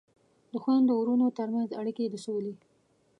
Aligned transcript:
د 0.51 0.53
خویندو 0.63 0.93
ورونو 0.97 1.35
ترمنځ 1.37 1.69
اړیکې 1.81 2.05
د 2.09 2.15
سولې 2.25 2.53